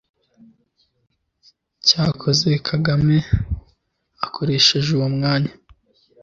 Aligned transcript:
Cyakora 1.85 2.53
Kagame 2.69 3.17
akoresheje 4.25 4.89
uwo 4.97 5.07
mwanya 5.15 5.53